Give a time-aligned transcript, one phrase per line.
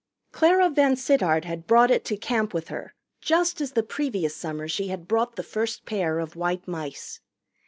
[0.31, 4.87] Clara VanSittart had brought it to camp with her, just as the previous summer she
[4.87, 7.21] had brought the first pair of white mice.